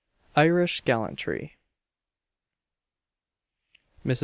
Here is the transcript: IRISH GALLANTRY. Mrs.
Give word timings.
IRISH 0.35 0.81
GALLANTRY. 0.81 1.57
Mrs. 4.03 4.19